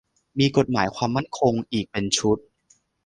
[0.39, 2.37] มีกฎหมายความมั่นคงอีกเป็นชุด